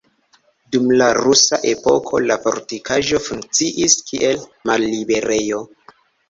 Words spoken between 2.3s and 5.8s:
la fortikaĵo funkciis kiel malliberejo.